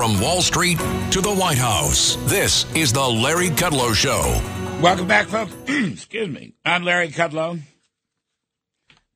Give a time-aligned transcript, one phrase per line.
[0.00, 0.78] From Wall Street
[1.10, 4.40] to the White House, this is the Larry Kudlow Show.
[4.80, 5.52] Welcome back, folks.
[5.68, 6.54] Excuse me.
[6.64, 7.60] I'm Larry Kudlow.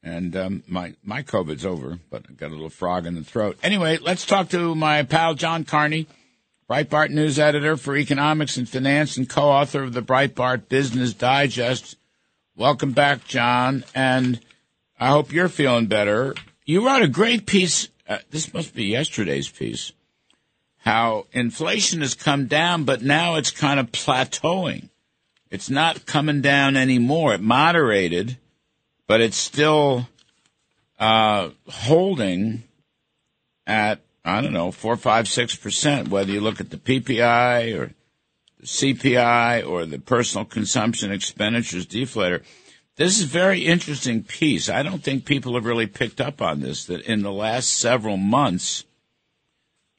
[0.02, 3.56] And um, my, my COVID's over, but I've got a little frog in the throat.
[3.62, 6.06] Anyway, let's talk to my pal John Carney,
[6.68, 11.96] Breitbart news editor for economics and finance and co-author of the Breitbart Business Digest.
[12.56, 13.84] Welcome back, John.
[13.94, 14.38] And
[15.00, 16.34] I hope you're feeling better.
[16.66, 17.88] You wrote a great piece.
[18.06, 19.90] Uh, this must be yesterday's piece.
[20.84, 24.90] How inflation has come down, but now it's kind of plateauing.
[25.50, 27.34] It's not coming down anymore.
[27.34, 28.38] It moderated,
[29.06, 30.08] but it's still
[30.98, 32.64] uh, holding
[33.66, 36.08] at I don't know four, five, six percent.
[36.08, 37.94] Whether you look at the PPI or
[38.60, 42.42] the CPI or the personal consumption expenditures deflator
[42.96, 44.68] this is a very interesting piece.
[44.68, 48.16] I don't think people have really picked up on this, that in the last several
[48.16, 48.84] months,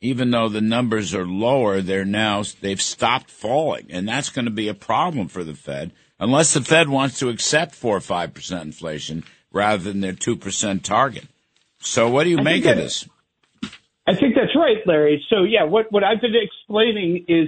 [0.02, 3.88] even though the numbers are lower, they're now, they've stopped falling.
[3.90, 7.30] And that's going to be a problem for the Fed, unless the Fed wants to
[7.30, 11.28] accept 4 or 5% inflation rather than their 2% target.
[11.80, 13.08] So what do you I make of this?
[14.08, 15.26] I think that's right, Larry.
[15.30, 17.48] So yeah, what, what I've been explaining is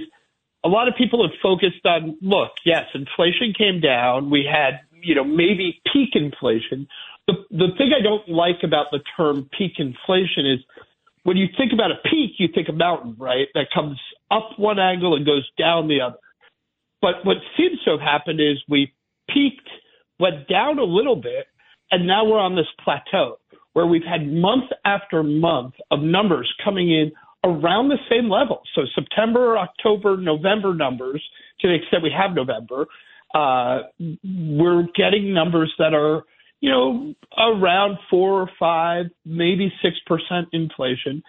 [0.64, 4.30] a lot of people have focused on, look, yes, inflation came down.
[4.30, 6.88] We had you know, maybe peak inflation.
[7.26, 10.60] The, the thing I don't like about the term peak inflation is
[11.28, 13.48] when you think about a peak, you think a mountain, right?
[13.52, 16.16] That comes up one angle and goes down the other.
[17.02, 18.94] But what seems to have happened is we
[19.28, 19.68] peaked,
[20.18, 21.44] went down a little bit,
[21.90, 23.36] and now we're on this plateau
[23.74, 27.12] where we've had month after month of numbers coming in
[27.44, 28.62] around the same level.
[28.74, 31.22] So September, October, November numbers,
[31.60, 32.86] to the extent we have November,
[33.34, 33.80] uh,
[34.24, 36.22] we're getting numbers that are,
[36.60, 41.22] you know, around four or five, maybe six percent inflation,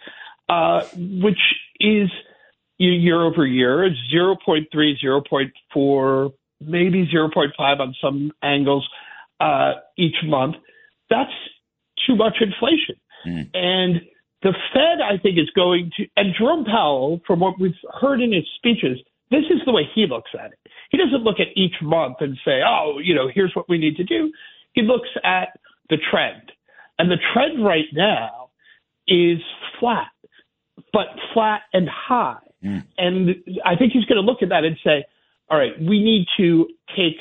[0.47, 1.39] uh, which
[1.79, 2.09] is
[2.79, 3.85] year over year.
[3.85, 8.87] It's 0.3, 0.4, maybe 0.5 on some angles
[9.39, 10.55] uh, each month.
[11.09, 11.31] That's
[12.07, 12.95] too much inflation.
[13.27, 13.49] Mm.
[13.53, 14.01] And
[14.41, 18.31] the Fed, I think, is going to, and Jerome Powell, from what we've heard in
[18.31, 18.99] his speeches,
[19.31, 20.59] this is the way he looks at it.
[20.91, 23.97] He doesn't look at each month and say, oh, you know, here's what we need
[23.97, 24.31] to do.
[24.73, 25.59] He looks at
[25.89, 26.51] the trend.
[26.97, 28.49] And the trend right now
[29.07, 29.39] is
[29.79, 30.11] flat,
[30.91, 32.37] but flat and high.
[32.63, 32.85] Mm.
[32.97, 33.35] And
[33.65, 35.05] I think he's going to look at that and say,
[35.49, 37.17] all right, we need to take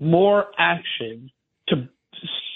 [0.00, 1.30] more action
[1.68, 1.88] to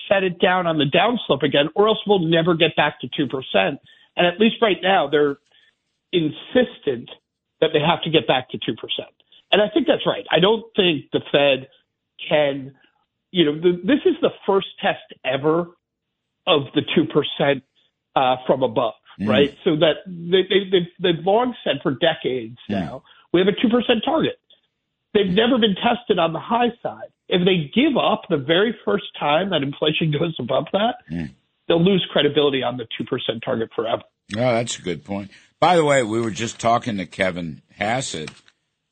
[0.09, 3.79] set it down on the downslope again, or else we'll never get back to 2%.
[4.17, 5.37] And at least right now, they're
[6.13, 7.11] insistent
[7.61, 8.75] that they have to get back to 2%.
[9.53, 10.25] And I think that's right.
[10.31, 11.69] I don't think the Fed
[12.29, 12.75] can,
[13.33, 15.67] you know, the, this is the first test ever
[16.47, 17.63] of the 2%
[18.15, 19.29] uh, from above, mm.
[19.29, 19.57] right?
[19.65, 22.79] So that they, they, they've, they've long said for decades mm.
[22.81, 24.39] now, we have a 2% target.
[25.15, 27.11] They've never been tested on the high side.
[27.29, 31.31] If they give up the very first time that inflation goes above that, mm.
[31.67, 34.03] they'll lose credibility on the 2% target forever.
[34.35, 35.31] Oh, that's a good point.
[35.59, 38.31] By the way, we were just talking to Kevin Hassett.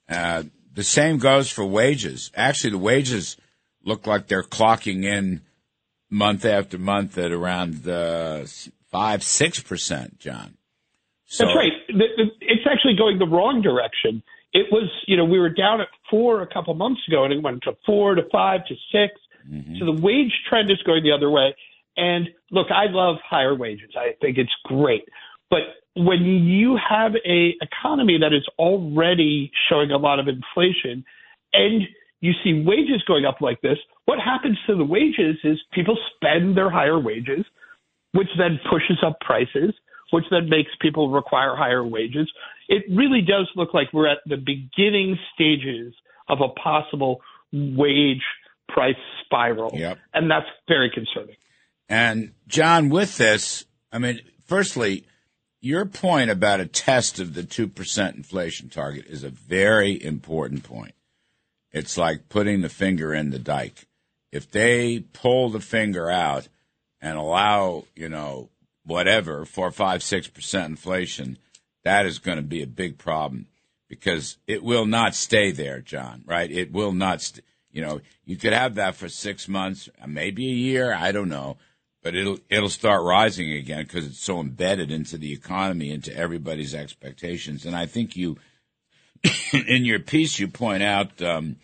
[0.09, 2.31] Uh, the same goes for wages.
[2.35, 3.37] Actually, the wages
[3.85, 5.43] look like they're clocking in
[6.11, 8.45] month after month at around uh,
[8.91, 10.57] five, six percent, John.
[11.27, 11.73] So, That's right.
[12.41, 14.23] It's actually going the wrong direction.
[14.53, 17.41] It was, you know, we were down at four a couple months ago, and it
[17.41, 19.15] went to four to five to 6
[19.49, 19.77] mm-hmm.
[19.79, 21.55] So the wage trend is going the other way.
[21.97, 23.91] And look, I love higher wages.
[23.97, 25.05] I think it's great.
[25.51, 25.61] But
[25.95, 31.05] when you have a economy that is already showing a lot of inflation
[31.53, 31.83] and
[32.21, 36.57] you see wages going up like this, what happens to the wages is people spend
[36.57, 37.45] their higher wages,
[38.13, 39.75] which then pushes up prices,
[40.11, 42.31] which then makes people require higher wages.
[42.69, 45.95] It really does look like we're at the beginning stages
[46.29, 47.21] of a possible
[47.53, 48.23] wage
[48.69, 48.95] price
[49.25, 49.73] spiral.
[49.75, 49.99] Yep.
[50.15, 51.37] And that's very concerning.
[51.89, 55.05] And John, with this, I mean, firstly,
[55.61, 60.95] your point about a test of the 2% inflation target is a very important point.
[61.73, 63.87] It's like putting the finger in the dike.
[64.33, 66.49] If they pull the finger out
[67.01, 68.51] and allow, you know,
[68.85, 71.39] whatever, four, five, six percent inflation,
[71.85, 73.47] that is going to be a big problem
[73.89, 76.51] because it will not stay there, John, right?
[76.51, 80.47] It will not, st- you know, you could have that for six months, uh, maybe
[80.47, 81.57] a year, I don't know
[82.03, 86.75] but it'll it'll start rising again because it's so embedded into the economy, into everybody's
[86.75, 87.67] expectations.
[87.67, 88.39] And I think you,
[89.67, 91.57] in your piece, you point out um,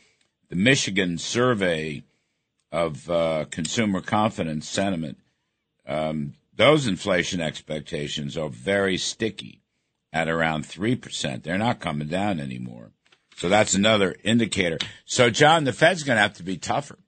[0.49, 2.03] the Michigan survey
[2.73, 5.19] of uh, consumer confidence sentiment.
[5.87, 9.61] Um, those inflation expectations are very sticky,
[10.13, 11.43] at around 3%.
[11.43, 12.91] They're not coming down anymore.
[13.37, 14.79] So that's another indicator.
[15.05, 16.99] So, John, the Fed's going to have to be tougher.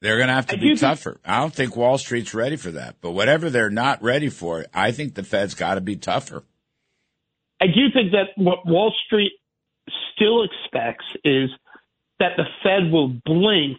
[0.00, 1.20] They're going to have to I be do think- tougher.
[1.24, 2.96] I don't think Wall Street's ready for that.
[3.00, 6.42] But whatever they're not ready for, I think the Fed's got to be tougher.
[7.60, 9.32] I do think that what Wall Street
[10.14, 11.50] still expects is
[12.18, 13.78] that the Fed will blink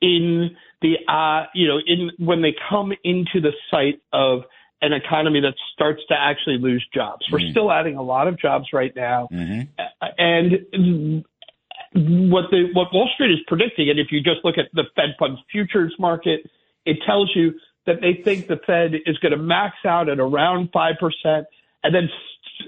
[0.00, 4.42] in the uh, you know in when they come into the sight of
[4.82, 7.26] an economy that starts to actually lose jobs.
[7.30, 9.62] We're still adding a lot of jobs right now, hmm
[10.18, 11.24] and
[11.92, 15.16] what the what Wall Street is predicting, and if you just look at the Fed
[15.18, 16.48] funds futures market,
[16.86, 17.54] it tells you
[17.86, 21.46] that they think the Fed is going to max out at around five percent,
[21.82, 22.08] and then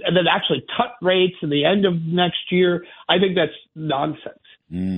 [0.05, 2.85] and then actually cut rates in the end of next year.
[3.09, 4.39] I think that's nonsense.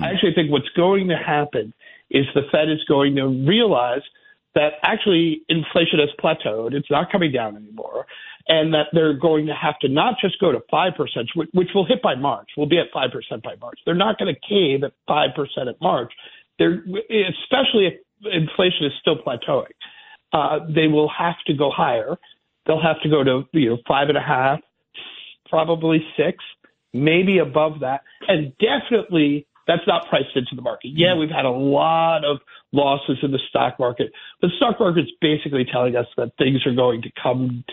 [0.03, 1.75] I actually think what's going to happen
[2.11, 4.03] is the Fed is going to realize
[4.55, 6.75] that actually inflation has plateaued.
[6.75, 8.07] It's not coming down anymore.
[8.47, 10.93] And that they're going to have to not just go to 5%,
[11.35, 12.51] which, which will hit by March.
[12.57, 13.81] We'll be at 5% by March.
[13.87, 16.13] They're not going to cave at 5% at March.
[16.59, 19.73] They're, especially if inflation is still plateauing.
[20.33, 22.17] Uh, they will have to go higher.
[22.67, 24.61] They'll have to go to, you know, five and a half,
[25.55, 26.43] probably six,
[26.93, 28.01] maybe above that.
[28.27, 30.91] And definitely that's not priced into the market.
[30.95, 31.21] Yeah, mm-hmm.
[31.21, 32.39] we've had a lot of
[32.73, 34.11] losses in the stock market,
[34.41, 37.65] but the stock market's basically telling us that things are going to come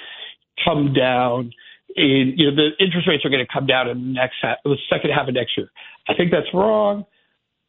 [0.64, 1.52] come down.
[1.96, 4.58] In, you know, the interest rates are going to come down in the next half,
[4.64, 5.70] the second half of next year.
[6.08, 7.06] I think that's wrong,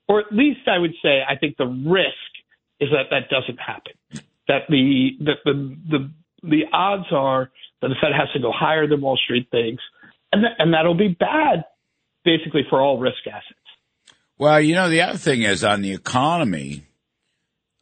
[0.09, 2.31] or at least I would say I think the risk
[2.81, 3.95] is that that doesn't happen.
[4.47, 6.11] That the that the the
[6.43, 7.51] the odds are
[7.81, 9.83] that the Fed has to go higher than Wall Street thinks,
[10.33, 11.65] and that, and that'll be bad,
[12.25, 13.59] basically for all risk assets.
[14.39, 16.85] Well, you know, the other thing is on the economy.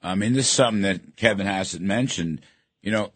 [0.03, 2.43] I mean, this is something that Kevin Hassett mentioned.
[2.83, 3.13] You know,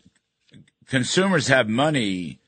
[0.88, 2.38] consumers have money.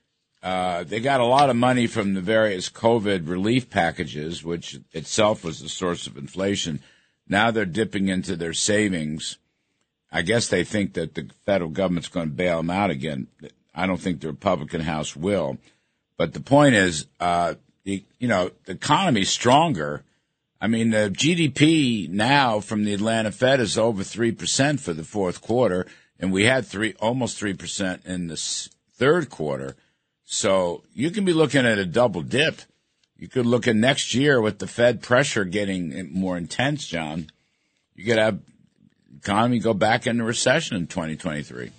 [0.42, 5.42] Uh, they got a lot of money from the various COVID relief packages, which itself
[5.42, 6.80] was the source of inflation.
[7.28, 9.38] Now they're dipping into their savings.
[10.12, 13.26] I guess they think that the federal government's going to bail them out again.
[13.74, 15.58] I don't think the Republican House will.
[16.16, 17.54] But the point is, uh,
[17.84, 20.02] the, you know, the economy's stronger.
[20.60, 25.40] I mean, the GDP now from the Atlanta Fed is over 3% for the fourth
[25.40, 25.86] quarter,
[26.18, 28.36] and we had three, almost 3% in the
[28.94, 29.76] third quarter.
[30.24, 32.62] So you can be looking at a double dip.
[33.16, 37.30] You could look at next year with the Fed pressure getting more intense, John.
[37.94, 38.40] You could have
[39.18, 41.70] economy go back into recession in 2023.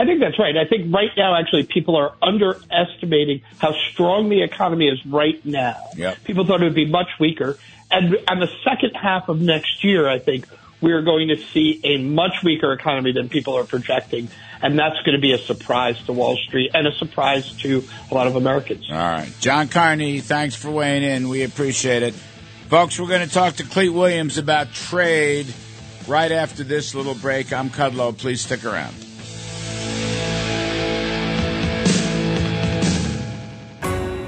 [0.00, 0.56] I think that's right.
[0.56, 5.90] I think right now, actually, people are underestimating how strong the economy is right now.
[5.94, 6.24] Yep.
[6.24, 7.58] People thought it would be much weaker.
[7.90, 10.46] And on the second half of next year, I think
[10.80, 14.30] we're going to see a much weaker economy than people are projecting.
[14.62, 18.14] And that's going to be a surprise to Wall Street and a surprise to a
[18.14, 18.90] lot of Americans.
[18.90, 19.30] All right.
[19.40, 21.28] John Carney, thanks for weighing in.
[21.28, 22.14] We appreciate it.
[22.14, 25.52] Folks, we're going to talk to Clete Willems about trade
[26.08, 27.52] right after this little break.
[27.52, 28.16] I'm Kudlow.
[28.16, 28.94] Please stick around.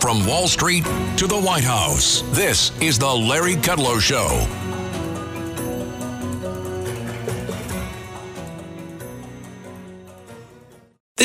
[0.02, 0.82] From Wall Street
[1.18, 4.61] to the White House, this is the Larry Kudlow Show.